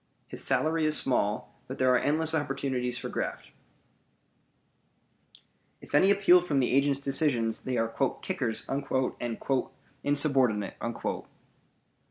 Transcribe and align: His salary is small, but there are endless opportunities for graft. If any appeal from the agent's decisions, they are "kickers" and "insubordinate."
His 0.25 0.43
salary 0.43 0.85
is 0.85 0.97
small, 0.97 1.53
but 1.67 1.77
there 1.77 1.93
are 1.93 1.99
endless 1.99 2.33
opportunities 2.33 2.97
for 2.97 3.07
graft. 3.07 3.51
If 5.79 5.93
any 5.93 6.09
appeal 6.09 6.41
from 6.41 6.59
the 6.59 6.71
agent's 6.73 6.97
decisions, 6.99 7.59
they 7.59 7.77
are 7.77 7.87
"kickers" 8.23 8.67
and 8.67 8.87
"insubordinate." 10.03 10.75